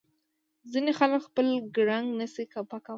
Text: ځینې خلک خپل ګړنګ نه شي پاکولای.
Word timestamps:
ځینې 0.71 0.91
خلک 0.99 1.21
خپل 1.27 1.45
ګړنګ 1.75 2.07
نه 2.19 2.27
شي 2.33 2.43
پاکولای. 2.69 2.89